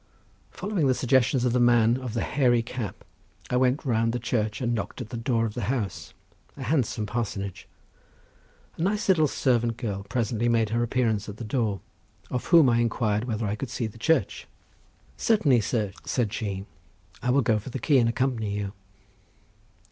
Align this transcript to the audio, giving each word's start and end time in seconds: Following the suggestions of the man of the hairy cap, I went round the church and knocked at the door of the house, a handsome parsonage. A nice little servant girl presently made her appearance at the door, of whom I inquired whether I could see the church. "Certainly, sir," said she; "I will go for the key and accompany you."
Following 0.49 0.87
the 0.87 0.95
suggestions 0.95 1.45
of 1.45 1.53
the 1.53 1.59
man 1.59 1.95
of 1.97 2.15
the 2.15 2.23
hairy 2.23 2.63
cap, 2.63 3.03
I 3.51 3.55
went 3.57 3.85
round 3.85 4.13
the 4.13 4.19
church 4.19 4.59
and 4.59 4.73
knocked 4.73 4.99
at 4.99 5.09
the 5.09 5.15
door 5.15 5.45
of 5.45 5.53
the 5.53 5.65
house, 5.69 6.15
a 6.57 6.63
handsome 6.63 7.05
parsonage. 7.05 7.67
A 8.77 8.81
nice 8.81 9.07
little 9.07 9.27
servant 9.27 9.77
girl 9.77 10.01
presently 10.09 10.49
made 10.49 10.69
her 10.69 10.81
appearance 10.81 11.29
at 11.29 11.37
the 11.37 11.43
door, 11.43 11.81
of 12.31 12.45
whom 12.47 12.67
I 12.67 12.79
inquired 12.79 13.25
whether 13.25 13.45
I 13.45 13.53
could 13.53 13.69
see 13.69 13.85
the 13.85 13.99
church. 13.99 14.47
"Certainly, 15.17 15.61
sir," 15.61 15.91
said 16.03 16.33
she; 16.33 16.65
"I 17.21 17.29
will 17.29 17.41
go 17.43 17.59
for 17.59 17.69
the 17.69 17.77
key 17.77 17.99
and 17.99 18.09
accompany 18.09 18.49
you." 18.55 18.73